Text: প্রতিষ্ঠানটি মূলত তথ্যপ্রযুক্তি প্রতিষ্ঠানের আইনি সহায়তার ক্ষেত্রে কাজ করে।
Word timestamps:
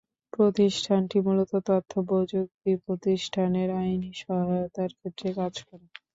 প্রতিষ্ঠানটি 0.33 1.17
মূলত 1.25 1.51
তথ্যপ্রযুক্তি 1.67 2.71
প্রতিষ্ঠানের 2.83 3.69
আইনি 3.79 4.11
সহায়তার 4.21 4.91
ক্ষেত্রে 4.97 5.29
কাজ 5.39 5.53
করে। 5.67 5.85